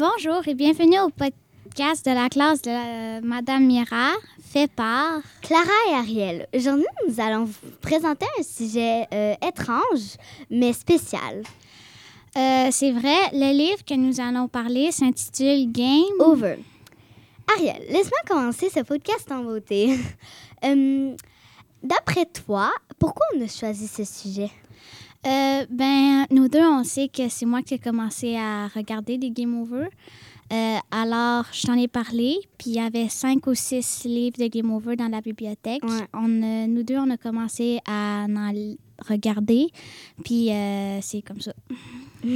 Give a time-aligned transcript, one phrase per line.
[0.00, 5.20] Bonjour et bienvenue au podcast de la classe de la- Madame Mira, fait par.
[5.42, 10.16] Clara et Ariel, aujourd'hui nous allons vous présenter un sujet euh, étrange
[10.48, 11.42] mais spécial.
[12.38, 16.18] Euh, c'est vrai, le livre que nous allons parler s'intitule Game.
[16.20, 16.56] Over.
[17.54, 19.98] Ariel, laisse-moi commencer ce podcast en beauté.
[20.62, 21.16] Euh,
[21.82, 24.50] D'après toi, pourquoi on a choisi ce sujet?
[25.26, 29.30] Euh, ben, nous deux, on sait que c'est moi qui ai commencé à regarder des
[29.30, 29.88] Game Over.
[30.52, 34.46] Euh, alors, je t'en ai parlé, puis il y avait cinq ou six livres de
[34.46, 35.84] Game Over dans la bibliothèque.
[35.84, 36.06] Ouais.
[36.14, 38.52] On, nous deux, on a commencé à en
[39.08, 39.68] regarder,
[40.24, 41.52] puis euh, c'est comme ça.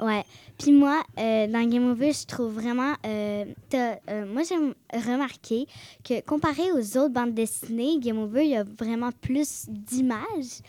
[0.00, 0.24] Ouais.
[0.58, 2.94] Puis moi, euh, dans Game Over, je trouve vraiment.
[3.06, 3.44] euh,
[3.74, 4.56] euh, moi, j'ai
[4.98, 5.66] remarqué
[6.02, 10.62] que comparé aux autres bandes dessinées, Game Over, il y a vraiment plus d'images.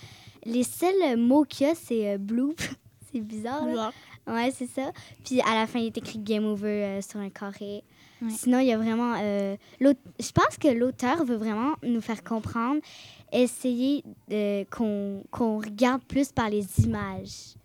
[0.45, 2.61] Les seuls mots qu'il y a, c'est euh, bloop.
[3.13, 3.65] c'est bizarre.
[3.65, 3.91] là.
[4.27, 4.91] Ouais, c'est ça.
[5.25, 7.83] Puis à la fin, il est écrit Game Over euh, sur un carré.
[8.21, 8.29] Ouais.
[8.29, 9.15] Sinon, il y a vraiment.
[9.19, 12.79] euh, je pense que l'auteur veut vraiment nous faire comprendre,
[13.31, 17.55] essayer de- qu'on regarde plus par les images.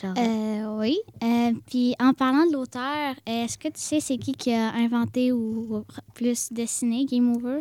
[0.00, 0.14] Genre.
[0.16, 0.96] Euh, oui.
[1.22, 5.32] Euh, puis en parlant de l'auteur, est-ce que tu sais c'est qui qui a inventé
[5.32, 7.60] ou plus dessiné Game Over?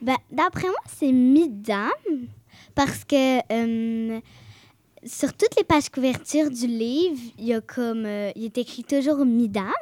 [0.00, 1.90] Ben, d'après moi, c'est Midam.
[2.76, 4.20] Parce que euh,
[5.02, 8.04] sur toutes les pages couverture du livre, il y a comme.
[8.04, 9.72] euh, il est écrit toujours Midam.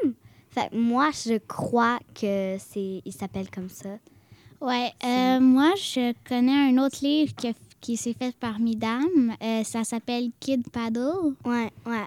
[0.51, 3.03] Fait moi, je crois que c'est.
[3.05, 3.99] Il s'appelle comme ça.
[4.61, 4.93] Ouais.
[5.05, 9.35] euh, moi, je connais un autre livre qui, qui s'est fait par Midam.
[9.43, 11.35] Euh, ça s'appelle Kid Paddle.
[11.45, 12.07] Ouais, ouais.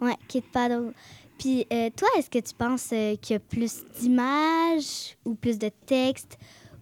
[0.00, 0.92] Ouais, Kid Paddle.
[1.38, 1.66] Puis
[1.96, 2.88] toi, est-ce que tu penses
[3.20, 6.38] qu'il y a plus d'images ou plus de texte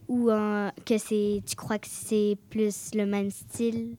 [0.08, 0.28] ou
[0.84, 1.42] que c'est.
[1.46, 3.96] Tu crois que c'est plus le même style?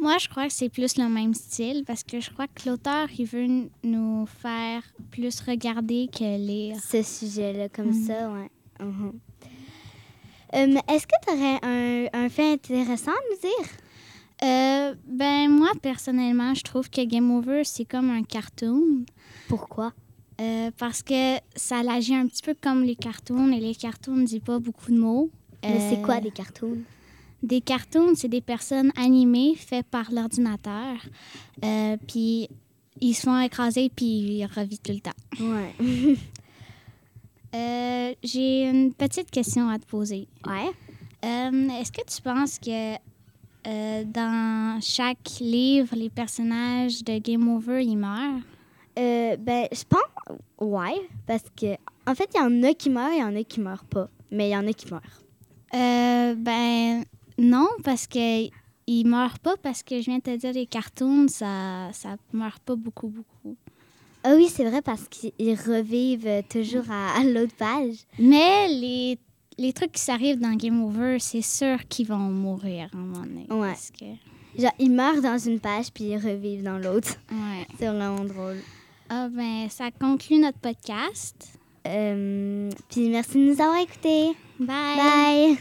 [0.00, 3.06] Moi, je crois que c'est plus le même style parce que je crois que l'auteur,
[3.16, 6.76] il veut nous faire plus regarder que lire.
[6.80, 8.06] ce sujet-là, comme Mhm.
[8.06, 8.50] ça, ouais.
[10.54, 13.68] Euh, Est-ce que tu aurais un, un fait intéressant à nous dire?
[14.42, 19.04] Euh, ben, moi, personnellement, je trouve que Game Over, c'est comme un cartoon.
[19.48, 19.92] Pourquoi?
[20.40, 24.24] Euh, parce que ça agit un petit peu comme les cartoons et les cartoons ne
[24.26, 25.30] disent pas beaucoup de mots.
[25.62, 26.78] Mais c'est Euh, quoi des cartoons?
[27.42, 30.96] Des cartoons, c'est des personnes animées faites par l'ordinateur.
[31.64, 32.48] Euh, puis
[33.00, 34.06] ils se font écraser puis
[34.38, 35.10] ils revivent tout le temps.
[35.40, 36.16] Ouais.
[37.54, 40.26] Euh, J'ai une petite question à te poser.
[40.46, 40.70] ouais.
[41.24, 42.94] Euh, Est-ce que tu penses que
[43.66, 48.40] euh, dans chaque livre, les personnages de Game Over, ils meurent?
[48.98, 51.74] Euh, ben, je pense, ouais, parce que,
[52.06, 53.84] en fait, il y en a qui meurent et il y en a qui meurent
[53.84, 54.08] pas.
[54.30, 55.22] Mais il y en a qui meurent.
[55.74, 57.04] Euh, ben
[57.38, 58.48] non, parce que
[58.86, 62.62] ils meurent pas parce que je viens de te dire les cartoons, ça ça meurt
[62.62, 63.56] pas beaucoup beaucoup.
[64.24, 67.96] Ah oui, c'est vrai, parce qu'ils revivent euh, toujours à, à l'autre page.
[68.18, 69.18] Mais les,
[69.58, 73.24] les trucs qui s'arrivent dans Game Over, c'est sûr qu'ils vont mourir à un moment
[73.26, 73.46] donné.
[73.50, 73.68] Ouais.
[73.68, 74.04] Parce que,
[74.60, 77.16] Genre, ils meurent dans une page puis ils revivent dans l'autre.
[77.30, 77.66] ouais.
[77.78, 78.58] C'est vraiment drôle.
[79.14, 81.58] Ah ben ça conclut notre podcast.
[81.86, 84.32] Euh, puis merci de nous avoir écoutés.
[84.58, 84.96] Bye.
[84.96, 85.58] Bye.